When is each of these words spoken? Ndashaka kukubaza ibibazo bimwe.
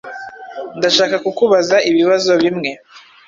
Ndashaka 0.77 1.15
kukubaza 1.25 1.75
ibibazo 1.89 2.31
bimwe. 2.41 2.69